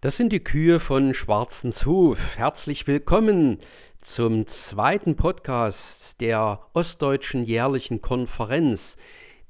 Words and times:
Das 0.00 0.16
sind 0.16 0.32
die 0.32 0.42
Kühe 0.42 0.80
von 0.80 1.14
Schwarzenshof. 1.14 2.36
Herzlich 2.36 2.88
willkommen 2.88 3.58
zum 4.00 4.48
zweiten 4.48 5.14
Podcast 5.14 6.20
der 6.20 6.66
Ostdeutschen 6.72 7.44
jährlichen 7.44 8.00
Konferenz, 8.02 8.96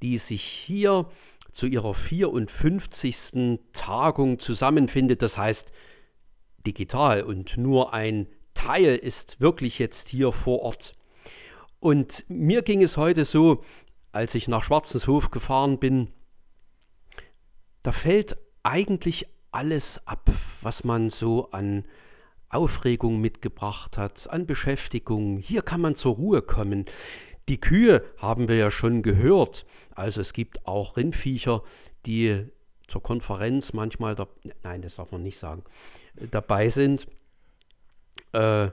die 0.02 0.18
sich 0.18 0.42
hier 0.42 1.08
zu 1.50 1.66
ihrer 1.66 1.94
54. 1.94 3.60
Tagung 3.72 4.38
zusammenfindet. 4.38 5.22
Das 5.22 5.38
heißt 5.38 5.72
digital 6.66 7.22
und 7.22 7.56
nur 7.56 7.92
ein 7.92 8.26
Teil 8.54 8.96
ist 8.96 9.40
wirklich 9.40 9.78
jetzt 9.78 10.08
hier 10.08 10.32
vor 10.32 10.62
Ort. 10.62 10.92
Und 11.80 12.24
mir 12.28 12.62
ging 12.62 12.82
es 12.82 12.96
heute 12.96 13.24
so, 13.24 13.62
als 14.12 14.34
ich 14.34 14.48
nach 14.48 14.62
Schwarzenshof 14.62 15.30
gefahren 15.30 15.78
bin, 15.78 16.08
da 17.82 17.92
fällt 17.92 18.38
eigentlich 18.62 19.26
alles 19.52 20.00
ab, 20.06 20.30
was 20.62 20.84
man 20.84 21.10
so 21.10 21.50
an 21.50 21.84
Aufregung 22.48 23.20
mitgebracht 23.20 23.98
hat, 23.98 24.30
an 24.30 24.46
Beschäftigung. 24.46 25.38
Hier 25.38 25.62
kann 25.62 25.80
man 25.80 25.94
zur 25.94 26.14
Ruhe 26.14 26.40
kommen. 26.40 26.86
Die 27.48 27.60
Kühe 27.60 28.02
haben 28.16 28.48
wir 28.48 28.56
ja 28.56 28.70
schon 28.70 29.02
gehört. 29.02 29.66
Also 29.94 30.20
es 30.20 30.32
gibt 30.32 30.66
auch 30.66 30.96
Rindviecher, 30.96 31.62
die 32.06 32.46
zur 32.88 33.02
Konferenz 33.02 33.72
manchmal, 33.72 34.14
da, 34.14 34.28
nein, 34.62 34.82
das 34.82 34.96
darf 34.96 35.12
man 35.12 35.22
nicht 35.22 35.38
sagen, 35.38 35.64
dabei 36.30 36.68
sind. 36.68 37.06
Äh, 38.34 38.70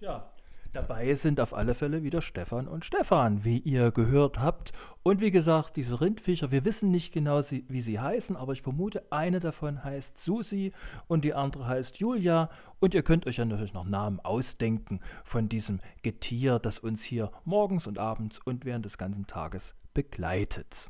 ja, 0.00 0.30
Dabei 0.72 1.16
sind 1.16 1.40
auf 1.40 1.52
alle 1.52 1.74
Fälle 1.74 2.04
wieder 2.04 2.22
Stefan 2.22 2.68
und 2.68 2.84
Stefan, 2.84 3.44
wie 3.44 3.58
ihr 3.58 3.90
gehört 3.90 4.38
habt. 4.38 4.70
Und 5.02 5.20
wie 5.20 5.32
gesagt, 5.32 5.76
diese 5.76 6.00
Rindviecher, 6.00 6.52
wir 6.52 6.64
wissen 6.64 6.92
nicht 6.92 7.12
genau, 7.12 7.40
wie 7.40 7.80
sie 7.80 7.98
heißen, 7.98 8.36
aber 8.36 8.52
ich 8.52 8.62
vermute, 8.62 9.02
eine 9.10 9.40
davon 9.40 9.82
heißt 9.82 10.16
Susi 10.16 10.72
und 11.08 11.24
die 11.24 11.34
andere 11.34 11.66
heißt 11.66 11.98
Julia. 11.98 12.50
Und 12.78 12.94
ihr 12.94 13.02
könnt 13.02 13.26
euch 13.26 13.38
ja 13.38 13.44
natürlich 13.44 13.74
noch 13.74 13.84
Namen 13.84 14.20
ausdenken 14.20 15.00
von 15.24 15.48
diesem 15.48 15.80
Getier, 16.02 16.60
das 16.60 16.78
uns 16.78 17.02
hier 17.02 17.32
morgens 17.44 17.88
und 17.88 17.98
abends 17.98 18.38
und 18.38 18.64
während 18.64 18.84
des 18.84 18.96
ganzen 18.96 19.26
Tages 19.26 19.74
begleitet. 19.92 20.88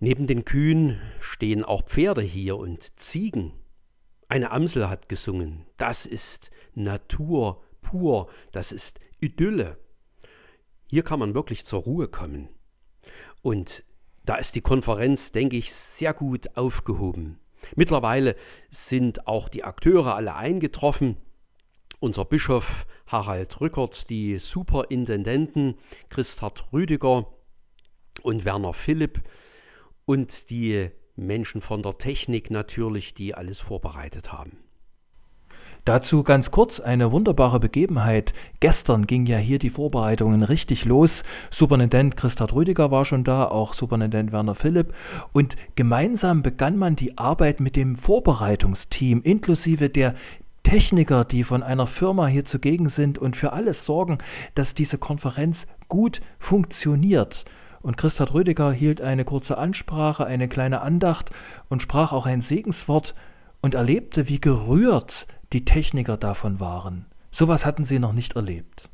Neben 0.00 0.26
den 0.26 0.46
Kühen 0.46 0.98
stehen 1.20 1.62
auch 1.62 1.82
Pferde 1.82 2.22
hier 2.22 2.56
und 2.56 2.98
Ziegen. 2.98 3.52
Eine 4.34 4.50
Amsel 4.50 4.88
hat 4.88 5.08
gesungen. 5.08 5.64
Das 5.76 6.06
ist 6.06 6.50
Natur 6.74 7.62
pur, 7.82 8.28
das 8.50 8.72
ist 8.72 8.98
Idylle. 9.20 9.78
Hier 10.88 11.04
kann 11.04 11.20
man 11.20 11.34
wirklich 11.34 11.64
zur 11.64 11.82
Ruhe 11.82 12.08
kommen. 12.08 12.48
Und 13.42 13.84
da 14.24 14.34
ist 14.34 14.56
die 14.56 14.60
Konferenz, 14.60 15.30
denke 15.30 15.56
ich, 15.56 15.72
sehr 15.72 16.12
gut 16.14 16.56
aufgehoben. 16.56 17.38
Mittlerweile 17.76 18.34
sind 18.70 19.28
auch 19.28 19.48
die 19.48 19.62
Akteure 19.62 20.16
alle 20.16 20.34
eingetroffen. 20.34 21.16
Unser 22.00 22.24
Bischof 22.24 22.88
Harald 23.06 23.60
Rückert, 23.60 24.10
die 24.10 24.38
Superintendenten 24.38 25.78
Christard 26.08 26.72
Rüdiger 26.72 27.32
und 28.24 28.44
Werner 28.44 28.72
Philipp 28.72 29.22
und 30.06 30.50
die 30.50 30.90
Menschen 31.16 31.60
von 31.60 31.82
der 31.82 31.98
Technik 31.98 32.50
natürlich, 32.50 33.14
die 33.14 33.34
alles 33.34 33.60
vorbereitet 33.60 34.32
haben. 34.32 34.58
Dazu 35.84 36.22
ganz 36.22 36.50
kurz 36.50 36.80
eine 36.80 37.12
wunderbare 37.12 37.60
Begebenheit. 37.60 38.32
Gestern 38.60 39.06
ging 39.06 39.26
ja 39.26 39.36
hier 39.36 39.58
die 39.58 39.68
Vorbereitungen 39.68 40.42
richtig 40.42 40.86
los. 40.86 41.24
Superintendent 41.50 42.16
Christa 42.16 42.46
Rüdiger 42.46 42.90
war 42.90 43.04
schon 43.04 43.22
da, 43.22 43.44
auch 43.44 43.74
Superintendent 43.74 44.32
Werner 44.32 44.54
Philipp. 44.54 44.94
Und 45.34 45.56
gemeinsam 45.76 46.42
begann 46.42 46.78
man 46.78 46.96
die 46.96 47.18
Arbeit 47.18 47.60
mit 47.60 47.76
dem 47.76 47.96
Vorbereitungsteam, 47.96 49.20
inklusive 49.22 49.90
der 49.90 50.14
Techniker, 50.62 51.26
die 51.26 51.44
von 51.44 51.62
einer 51.62 51.86
Firma 51.86 52.26
hier 52.28 52.46
zugegen 52.46 52.88
sind 52.88 53.18
und 53.18 53.36
für 53.36 53.52
alles 53.52 53.84
sorgen, 53.84 54.16
dass 54.54 54.72
diese 54.72 54.96
Konferenz 54.96 55.66
gut 55.88 56.22
funktioniert. 56.38 57.44
Und 57.84 57.98
Christa 57.98 58.24
Rüdiger 58.24 58.72
hielt 58.72 59.02
eine 59.02 59.26
kurze 59.26 59.58
Ansprache, 59.58 60.24
eine 60.24 60.48
kleine 60.48 60.80
Andacht 60.80 61.28
und 61.68 61.82
sprach 61.82 62.14
auch 62.14 62.24
ein 62.24 62.40
Segenswort 62.40 63.14
und 63.60 63.74
erlebte, 63.74 64.26
wie 64.26 64.40
gerührt 64.40 65.26
die 65.52 65.66
Techniker 65.66 66.16
davon 66.16 66.60
waren. 66.60 67.04
Sowas 67.30 67.66
hatten 67.66 67.84
sie 67.84 67.98
noch 67.98 68.14
nicht 68.14 68.36
erlebt. 68.36 68.88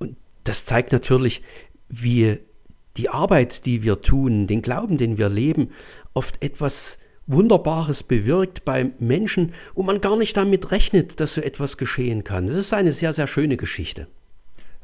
Und 0.00 0.16
das 0.42 0.66
zeigt 0.66 0.90
natürlich, 0.90 1.42
wie 1.88 2.40
die 2.96 3.10
Arbeit, 3.10 3.64
die 3.64 3.84
wir 3.84 4.00
tun, 4.00 4.48
den 4.48 4.60
Glauben, 4.60 4.98
den 4.98 5.16
wir 5.16 5.28
leben, 5.28 5.70
oft 6.14 6.42
etwas 6.42 6.98
Wunderbares 7.28 8.02
bewirkt 8.02 8.64
bei 8.64 8.90
Menschen, 8.98 9.54
wo 9.76 9.84
man 9.84 10.00
gar 10.00 10.16
nicht 10.16 10.36
damit 10.36 10.72
rechnet, 10.72 11.20
dass 11.20 11.34
so 11.34 11.42
etwas 11.42 11.76
geschehen 11.76 12.24
kann. 12.24 12.48
Das 12.48 12.56
ist 12.56 12.72
eine 12.72 12.90
sehr, 12.90 13.12
sehr 13.12 13.28
schöne 13.28 13.56
Geschichte. 13.56 14.08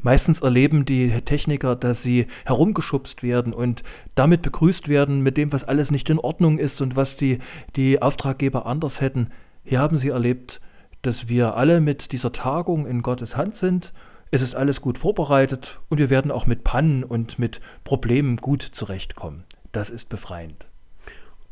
Meistens 0.06 0.40
erleben 0.40 0.84
die 0.84 1.10
Techniker, 1.22 1.74
dass 1.74 2.00
sie 2.00 2.28
herumgeschubst 2.44 3.24
werden 3.24 3.52
und 3.52 3.82
damit 4.14 4.40
begrüßt 4.40 4.86
werden 4.86 5.20
mit 5.20 5.36
dem, 5.36 5.52
was 5.52 5.64
alles 5.64 5.90
nicht 5.90 6.08
in 6.08 6.20
Ordnung 6.20 6.58
ist 6.58 6.80
und 6.80 6.94
was 6.94 7.16
die, 7.16 7.38
die 7.74 8.00
Auftraggeber 8.00 8.66
anders 8.66 9.00
hätten. 9.00 9.32
Hier 9.64 9.80
haben 9.80 9.98
sie 9.98 10.10
erlebt, 10.10 10.60
dass 11.02 11.28
wir 11.28 11.56
alle 11.56 11.80
mit 11.80 12.12
dieser 12.12 12.30
Tagung 12.30 12.86
in 12.86 13.02
Gottes 13.02 13.36
Hand 13.36 13.56
sind. 13.56 13.92
Es 14.30 14.42
ist 14.42 14.54
alles 14.54 14.80
gut 14.80 14.96
vorbereitet 14.96 15.80
und 15.88 15.98
wir 15.98 16.08
werden 16.08 16.30
auch 16.30 16.46
mit 16.46 16.62
Pannen 16.62 17.02
und 17.02 17.40
mit 17.40 17.60
Problemen 17.82 18.36
gut 18.36 18.62
zurechtkommen. 18.62 19.42
Das 19.72 19.90
ist 19.90 20.08
befreiend. 20.08 20.68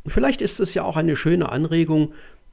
Und 0.04 0.12
vielleicht 0.12 0.41
ist 0.41 0.60
es 0.60 0.75
ja 0.75 0.84
auch 0.84 0.97
eine 0.97 1.16
schöne 1.16 1.48
Anregung, 1.48 2.12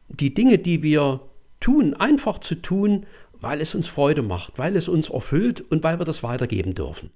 die 0.10 0.34
Dinge, 0.34 0.58
die 0.58 0.82
wir 0.82 1.20
tun, 1.60 1.94
einfach 1.94 2.40
zu 2.40 2.56
tun, 2.56 3.06
weil 3.42 3.60
es 3.60 3.76
uns 3.76 3.88
Freude 3.88 4.22
macht, 4.22 4.58
weil 4.58 4.76
es 4.76 4.88
uns 4.88 5.10
erfüllt 5.10 5.62
und 5.70 5.84
weil 5.84 6.00
wir 6.00 6.06
das 6.06 6.24
weitergeben 6.24 6.76
dürfen. 6.76 7.10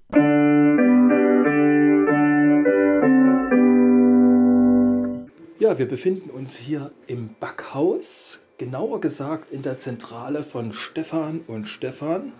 Ja, 5.57 5.79
wir 5.79 5.87
befinden 5.87 6.31
uns 6.31 6.57
hier 6.57 6.91
im 7.07 7.29
Backhaus, 7.39 8.39
genauer 8.57 8.99
gesagt 8.99 9.51
in 9.51 9.61
der 9.61 9.79
Zentrale 9.79 10.43
von 10.43 10.73
Stefan 10.73 11.41
und 11.47 11.67
Stefan, 11.67 12.33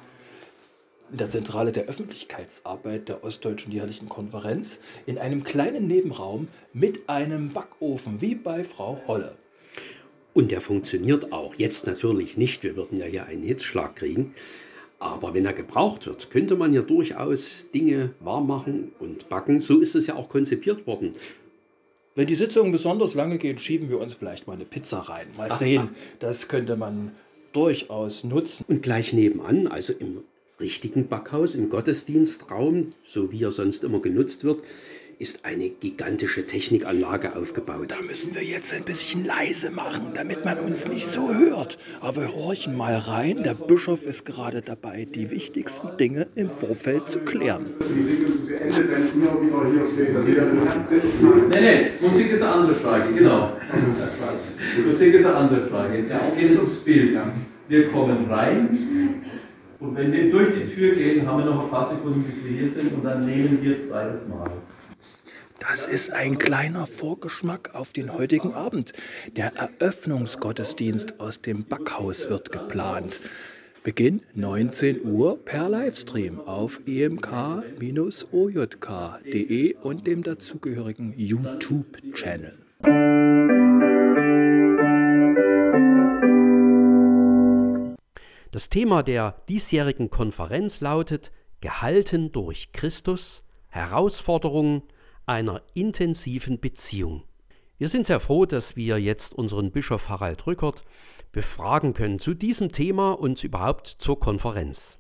in 1.12 1.18
der 1.18 1.30
Zentrale 1.30 1.72
der 1.72 1.86
Öffentlichkeitsarbeit 1.86 3.08
der 3.08 3.24
Ostdeutschen 3.24 3.72
Jährlichen 3.72 4.10
Konferenz, 4.10 4.80
in 5.06 5.18
einem 5.18 5.44
kleinen 5.44 5.88
Nebenraum 5.88 6.50
mit 6.74 7.08
einem 7.08 7.54
Backofen, 7.54 8.20
wie 8.20 8.36
bei 8.36 8.64
Frau 8.64 9.00
Holle. 9.08 9.36
Und 10.36 10.52
der 10.52 10.60
funktioniert 10.60 11.32
auch. 11.32 11.56
Jetzt 11.56 11.88
natürlich 11.88 12.36
nicht, 12.36 12.62
wir 12.64 12.76
würden 12.76 12.98
ja 12.98 13.06
hier 13.06 13.26
einen 13.26 13.44
Hitzschlag 13.44 13.96
kriegen. 13.96 14.34
Aber 15.00 15.34
wenn 15.34 15.46
er 15.46 15.54
gebraucht 15.54 16.08
wird, 16.08 16.30
könnte 16.30 16.58
man 16.58 16.74
ja 16.74 16.82
durchaus 16.82 17.68
Dinge 17.74 18.12
warm 18.20 18.46
machen 18.46 18.92
und 19.00 19.30
backen. 19.30 19.62
So 19.62 19.80
ist 19.80 19.96
es 19.96 20.08
ja 20.08 20.16
auch 20.16 20.28
konzipiert 20.28 20.86
worden. 20.88 21.14
Wenn 22.16 22.28
die 22.28 22.36
Sitzungen 22.36 22.74
besonders 22.74 23.14
lange 23.14 23.38
gehen, 23.38 23.58
schieben 23.60 23.90
wir 23.90 23.98
uns 23.98 24.14
vielleicht 24.14 24.46
mal 24.46 24.54
eine 24.54 24.66
Pizza 24.66 25.00
rein. 25.00 25.28
Mal 25.38 25.52
sehen, 25.52 25.92
das 26.20 26.50
könnte 26.50 26.76
man 26.76 27.12
durchaus 27.54 28.26
nutzen. 28.26 28.66
Und 28.68 28.84
gleich 28.84 29.14
nebenan, 29.14 29.68
also 29.68 29.94
im 29.94 30.20
richtigen 30.60 31.08
Backhaus, 31.08 31.56
im 31.56 31.70
Gottesdienstraum, 31.70 32.92
so 33.04 33.32
wie 33.32 33.44
er 33.44 33.54
sonst 33.54 33.86
immer 33.86 34.00
genutzt 34.00 34.44
wird, 34.44 34.64
ist 35.20 35.46
eine 35.46 35.70
gigantische 35.70 36.46
Technikanlage 36.46 37.36
aufgebaut. 37.36 37.88
Da 37.90 38.02
müssen 38.02 38.36
wir 38.36 38.44
jetzt 38.44 38.74
ein 38.74 38.84
bisschen 38.84 39.26
leise 39.26 39.72
machen, 39.72 40.12
damit 40.14 40.46
man 40.46 40.60
uns 40.60 40.88
nicht 40.88 41.08
so 41.08 41.34
hört. 41.34 41.78
Aber 42.02 42.22
wir 42.22 42.36
horchen 42.36 42.76
mal 42.76 42.98
rein. 42.98 43.44
Der 43.44 43.54
Bischof 43.54 44.04
ist 44.04 44.26
gerade 44.26 44.62
dabei, 44.62 45.06
die 45.06 45.30
wichtigsten 45.32 45.98
Dinge 45.98 46.28
im 46.36 46.50
Vorfeld 46.50 47.10
zu 47.10 47.20
klären. 47.20 47.66
Nee, 51.50 51.62
nee, 51.62 51.88
Musik 52.02 52.32
ist 52.32 52.42
eine 52.42 52.52
andere 52.52 52.76
Frage, 52.76 53.14
genau. 53.14 53.54
Musik 54.86 55.14
ist 55.14 55.26
eine 55.26 55.36
andere 55.36 55.68
Frage. 55.68 56.06
Jetzt 56.08 56.38
geht 56.38 56.52
es 56.52 56.58
ums 56.58 56.80
Bild. 56.80 57.18
Wir 57.68 57.88
kommen 57.88 58.26
rein 58.30 58.78
und 59.80 59.96
wenn 59.96 60.12
wir 60.12 60.32
durch 60.32 60.50
die 60.54 60.74
Tür 60.74 60.96
gehen, 60.96 61.28
haben 61.28 61.40
wir 61.40 61.46
noch 61.46 61.64
ein 61.66 61.70
paar 61.70 61.88
Sekunden, 61.88 62.24
bis 62.24 62.44
wir 62.44 62.58
hier 62.58 62.70
sind 62.70 62.94
und 62.94 63.04
dann 63.04 63.26
nehmen 63.26 63.60
wir 63.62 63.80
zweites 63.82 64.30
Mal. 64.30 64.50
Das 65.68 65.88
ist 65.88 66.12
ein 66.12 66.38
kleiner 66.38 66.86
Vorgeschmack 66.86 67.74
auf 67.74 67.92
den 67.92 68.14
heutigen 68.14 68.54
Abend. 68.54 68.94
Der 69.36 69.54
Eröffnungsgottesdienst 69.56 71.20
aus 71.20 71.42
dem 71.42 71.66
Backhaus 71.66 72.30
wird 72.30 72.52
geplant. 72.52 73.20
Beginn 73.84 74.22
19 74.36 75.04
Uhr 75.04 75.44
per 75.44 75.68
Livestream 75.68 76.40
auf 76.40 76.82
emk-ojk.de 76.86 77.36
und 79.78 80.06
dem 80.06 80.22
dazugehörigen 80.22 81.16
YouTube-Channel. 81.18 82.60
Das 88.52 88.70
Thema 88.70 89.02
der 89.02 89.42
diesjährigen 89.50 90.12
Konferenz 90.12 90.80
lautet 90.82 91.32
Gehalten 91.62 92.32
durch 92.32 92.72
Christus, 92.72 93.42
Herausforderungen 93.70 94.84
einer 95.26 95.62
intensiven 95.74 96.60
Beziehung. 96.60 97.24
Wir 97.78 97.90
sind 97.90 98.06
sehr 98.06 98.20
froh, 98.20 98.46
dass 98.46 98.76
wir 98.76 99.00
jetzt 99.00 99.34
unseren 99.34 99.72
Bischof 99.72 100.08
Harald 100.10 100.48
Rückert 100.48 100.84
befragen 101.32 101.94
können 101.94 102.20
zu 102.20 102.34
diesem 102.34 102.72
Thema 102.72 103.12
und 103.12 103.44
überhaupt 103.44 103.88
zur 103.88 104.20
Konferenz. 104.20 104.98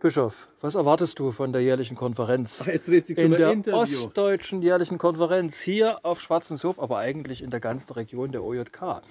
Bischof, 0.00 0.48
was 0.60 0.74
erwartest 0.74 1.18
du 1.18 1.32
von 1.32 1.52
der 1.52 1.62
jährlichen 1.62 1.96
Konferenz? 1.96 2.60
Ach, 2.62 2.66
jetzt 2.66 2.88
dreht 2.88 3.06
sich 3.06 3.16
in 3.18 3.30
der 3.30 3.52
Interview. 3.52 3.78
ostdeutschen 3.78 4.62
jährlichen 4.62 4.98
Konferenz 4.98 5.60
hier 5.60 6.04
auf 6.04 6.20
Schwarzenshof, 6.20 6.78
aber 6.78 6.98
eigentlich 6.98 7.42
in 7.42 7.50
der 7.50 7.60
ganzen 7.60 7.92
Region 7.92 8.32
der 8.32 8.44
OJK. 8.44 9.02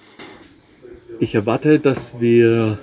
Ich 1.20 1.34
erwarte, 1.34 1.80
dass 1.80 2.20
wir 2.20 2.78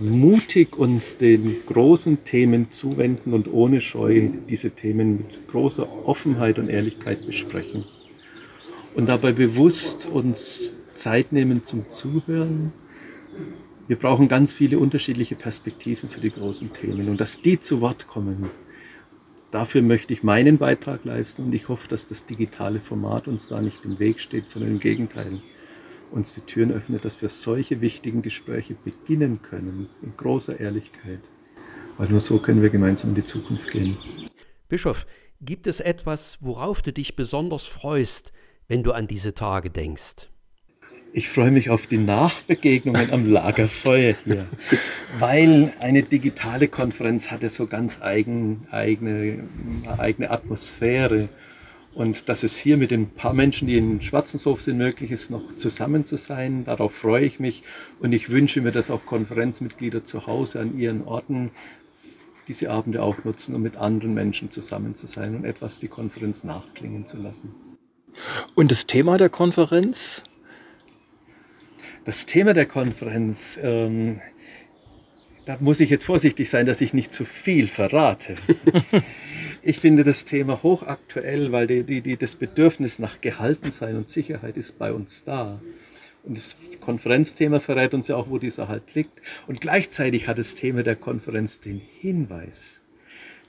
mutig 0.00 0.76
uns 0.76 1.16
den 1.18 1.56
großen 1.66 2.24
Themen 2.24 2.70
zuwenden 2.70 3.34
und 3.34 3.52
ohne 3.52 3.80
Scheu 3.80 4.30
diese 4.48 4.70
Themen 4.70 5.18
mit 5.18 5.48
großer 5.48 5.86
Offenheit 6.06 6.58
und 6.58 6.68
Ehrlichkeit 6.68 7.26
besprechen. 7.26 7.84
Und 8.94 9.08
dabei 9.08 9.32
bewusst 9.32 10.06
uns 10.06 10.78
Zeit 10.94 11.32
nehmen 11.32 11.64
zum 11.64 11.88
Zuhören. 11.90 12.72
Wir 13.88 13.96
brauchen 13.96 14.28
ganz 14.28 14.52
viele 14.52 14.78
unterschiedliche 14.78 15.34
Perspektiven 15.34 16.08
für 16.08 16.20
die 16.20 16.30
großen 16.30 16.72
Themen 16.72 17.08
und 17.08 17.20
dass 17.20 17.40
die 17.40 17.60
zu 17.60 17.80
Wort 17.80 18.06
kommen. 18.06 18.50
Dafür 19.50 19.82
möchte 19.82 20.12
ich 20.12 20.22
meinen 20.22 20.58
Beitrag 20.58 21.04
leisten 21.04 21.44
und 21.44 21.54
ich 21.54 21.68
hoffe, 21.68 21.88
dass 21.88 22.06
das 22.06 22.24
digitale 22.24 22.80
Format 22.80 23.26
uns 23.28 23.48
da 23.48 23.60
nicht 23.60 23.84
im 23.84 23.98
Weg 23.98 24.20
steht, 24.20 24.48
sondern 24.48 24.70
im 24.72 24.80
Gegenteil 24.80 25.40
uns 26.12 26.34
die 26.34 26.40
Türen 26.40 26.72
öffnet, 26.72 27.04
dass 27.04 27.22
wir 27.22 27.28
solche 27.28 27.80
wichtigen 27.80 28.22
Gespräche 28.22 28.74
beginnen 28.74 29.42
können, 29.42 29.88
in 30.02 30.16
großer 30.16 30.58
Ehrlichkeit. 30.58 31.20
Weil 31.98 32.08
nur 32.08 32.20
so 32.20 32.38
können 32.38 32.62
wir 32.62 32.70
gemeinsam 32.70 33.10
in 33.10 33.16
die 33.16 33.24
Zukunft 33.24 33.70
gehen. 33.70 33.96
Bischof, 34.68 35.06
gibt 35.40 35.66
es 35.66 35.80
etwas, 35.80 36.38
worauf 36.40 36.82
du 36.82 36.92
dich 36.92 37.16
besonders 37.16 37.66
freust, 37.66 38.32
wenn 38.68 38.82
du 38.82 38.92
an 38.92 39.06
diese 39.06 39.34
Tage 39.34 39.70
denkst? 39.70 40.28
Ich 41.12 41.28
freue 41.28 41.50
mich 41.50 41.70
auf 41.70 41.88
die 41.88 41.98
Nachbegegnungen 41.98 43.10
am 43.10 43.26
Lagerfeuer 43.26 44.14
hier, 44.24 44.46
weil 45.18 45.72
eine 45.80 46.04
digitale 46.04 46.68
Konferenz 46.68 47.32
hat 47.32 47.42
ja 47.42 47.48
so 47.48 47.66
ganz 47.66 48.00
eigen, 48.00 48.68
eigene, 48.70 49.48
eigene 49.98 50.30
Atmosphäre. 50.30 51.28
Und 51.92 52.28
dass 52.28 52.44
es 52.44 52.56
hier 52.56 52.76
mit 52.76 52.92
den 52.92 53.10
paar 53.10 53.32
Menschen, 53.32 53.66
die 53.66 53.76
in 53.76 54.00
Schwarzenshof 54.00 54.62
sind, 54.62 54.78
möglich 54.78 55.10
ist, 55.10 55.30
noch 55.30 55.52
zusammen 55.54 56.04
zu 56.04 56.16
sein, 56.16 56.64
darauf 56.64 56.94
freue 56.94 57.24
ich 57.24 57.40
mich. 57.40 57.64
Und 57.98 58.12
ich 58.12 58.30
wünsche 58.30 58.60
mir, 58.60 58.70
dass 58.70 58.90
auch 58.90 59.04
Konferenzmitglieder 59.06 60.04
zu 60.04 60.26
Hause 60.26 60.60
an 60.60 60.78
ihren 60.78 61.02
Orten 61.02 61.50
diese 62.46 62.70
Abende 62.70 63.02
auch 63.02 63.24
nutzen, 63.24 63.54
um 63.54 63.62
mit 63.62 63.76
anderen 63.76 64.14
Menschen 64.14 64.50
zusammen 64.50 64.94
zu 64.94 65.06
sein 65.06 65.34
und 65.34 65.44
etwas 65.44 65.78
die 65.78 65.88
Konferenz 65.88 66.44
nachklingen 66.44 67.06
zu 67.06 67.16
lassen. 67.16 67.54
Und 68.54 68.70
das 68.70 68.86
Thema 68.86 69.18
der 69.18 69.28
Konferenz? 69.28 70.24
Das 72.04 72.26
Thema 72.26 72.54
der 72.54 72.66
Konferenz, 72.66 73.58
ähm, 73.62 74.20
da 75.44 75.58
muss 75.60 75.80
ich 75.80 75.90
jetzt 75.90 76.04
vorsichtig 76.04 76.48
sein, 76.50 76.66
dass 76.66 76.80
ich 76.80 76.94
nicht 76.94 77.12
zu 77.12 77.24
viel 77.24 77.68
verrate. 77.68 78.36
Ich 79.62 79.78
finde 79.78 80.04
das 80.04 80.24
Thema 80.24 80.62
hochaktuell, 80.62 81.52
weil 81.52 81.66
die, 81.66 81.82
die, 81.82 82.00
die, 82.00 82.16
das 82.16 82.34
Bedürfnis 82.34 82.98
nach 82.98 83.20
Gehaltensein 83.20 83.94
und 83.96 84.08
Sicherheit 84.08 84.56
ist 84.56 84.78
bei 84.78 84.90
uns 84.90 85.22
da. 85.22 85.60
Und 86.22 86.38
das 86.38 86.56
Konferenzthema 86.80 87.60
verrät 87.60 87.92
uns 87.92 88.08
ja 88.08 88.16
auch, 88.16 88.30
wo 88.30 88.38
dieser 88.38 88.68
Halt 88.68 88.94
liegt. 88.94 89.20
Und 89.46 89.60
gleichzeitig 89.60 90.28
hat 90.28 90.38
das 90.38 90.54
Thema 90.54 90.82
der 90.82 90.96
Konferenz 90.96 91.60
den 91.60 91.78
Hinweis, 92.00 92.80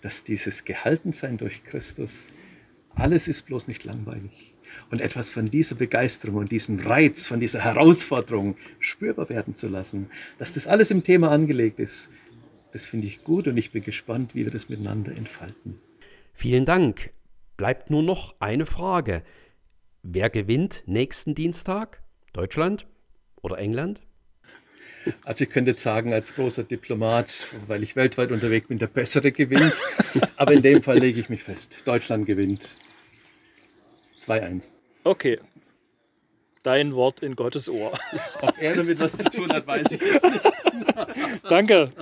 dass 0.01 0.23
dieses 0.23 0.65
Gehaltensein 0.65 1.37
durch 1.37 1.63
Christus, 1.63 2.27
alles 2.93 3.29
ist 3.29 3.43
bloß 3.43 3.69
nicht 3.69 3.85
langweilig. 3.85 4.53
Und 4.89 4.99
etwas 4.99 5.31
von 5.31 5.49
dieser 5.49 5.75
Begeisterung 5.75 6.35
und 6.35 6.51
diesem 6.51 6.77
Reiz, 6.79 7.27
von 7.27 7.39
dieser 7.39 7.61
Herausforderung 7.61 8.57
spürbar 8.79 9.29
werden 9.29 9.55
zu 9.55 9.67
lassen, 9.67 10.09
dass 10.37 10.51
das 10.51 10.67
alles 10.67 10.91
im 10.91 11.03
Thema 11.03 11.31
angelegt 11.31 11.79
ist, 11.79 12.09
das 12.73 12.85
finde 12.85 13.07
ich 13.07 13.23
gut 13.23 13.47
und 13.47 13.55
ich 13.55 13.71
bin 13.71 13.83
gespannt, 13.83 14.35
wie 14.35 14.43
wir 14.43 14.51
das 14.51 14.67
miteinander 14.67 15.15
entfalten. 15.15 15.79
Vielen 16.41 16.65
Dank. 16.65 17.11
Bleibt 17.55 17.91
nur 17.91 18.01
noch 18.01 18.33
eine 18.39 18.65
Frage. 18.65 19.21
Wer 20.01 20.31
gewinnt 20.31 20.81
nächsten 20.87 21.35
Dienstag? 21.35 22.01
Deutschland 22.33 22.87
oder 23.43 23.59
England? 23.59 24.01
Also 25.23 25.43
ich 25.43 25.51
könnte 25.51 25.69
jetzt 25.69 25.83
sagen, 25.83 26.13
als 26.13 26.33
großer 26.33 26.63
Diplomat, 26.63 27.45
weil 27.67 27.83
ich 27.83 27.95
weltweit 27.95 28.31
unterwegs 28.31 28.69
bin, 28.69 28.79
der 28.79 28.87
Bessere 28.87 29.31
gewinnt. 29.31 29.79
Aber 30.35 30.53
in 30.53 30.63
dem 30.63 30.81
Fall 30.81 30.97
lege 30.97 31.19
ich 31.19 31.29
mich 31.29 31.43
fest. 31.43 31.83
Deutschland 31.85 32.25
gewinnt. 32.25 32.69
2-1. 34.17 34.71
Okay. 35.03 35.37
Dein 36.63 36.95
Wort 36.95 37.21
in 37.21 37.35
Gottes 37.35 37.69
Ohr. 37.69 37.93
Ob 38.41 38.59
er 38.59 38.77
damit 38.77 38.99
was 38.99 39.15
zu 39.15 39.25
tun 39.29 39.53
hat, 39.53 39.67
weiß 39.67 39.91
ich 39.91 40.01
nicht. 40.01 41.45
Danke. 41.47 41.91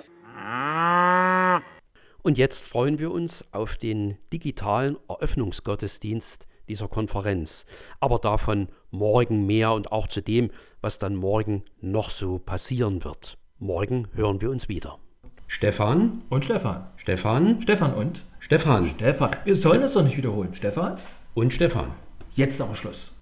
Und 2.22 2.38
jetzt 2.38 2.68
freuen 2.68 3.00
wir 3.00 3.12
uns 3.12 3.46
auf 3.54 3.78
den 3.78 4.18
digitalen 4.34 4.98
Eröffnungsgottesdienst 5.08 6.48
dieser 6.68 6.88
Konferenz. 6.88 7.66
Aber 8.00 8.20
davon 8.20 8.68
morgen 8.92 9.46
mehr 9.46 9.74
und 9.74 9.92
auch 9.92 10.08
zu 10.08 10.22
dem, 10.22 10.52
was 10.82 11.00
dann 11.00 11.16
morgen 11.16 11.64
noch 11.82 12.10
so 12.10 12.38
passieren 12.38 13.04
wird. 13.04 13.38
Morgen 13.58 14.08
hören 14.14 14.42
wir 14.42 14.50
uns 14.50 14.70
wieder. 14.70 15.00
Stefan 15.48 16.24
Und 16.30 16.46
Stefan. 16.46 16.88
Stefan 16.98 17.62
Stefan 17.62 17.94
und? 17.94 18.24
Stefan 18.40 18.86
Stefan. 18.88 19.32
Wir 19.46 19.56
sollen 19.56 19.82
es 19.82 19.94
doch 19.94 20.04
nicht 20.04 20.18
wiederholen. 20.18 20.54
Stefan? 20.54 20.98
und 21.34 21.54
Stefan. 21.54 21.92
Jetzt 22.36 22.62
aber 22.62 22.76
Schluss. 22.76 23.14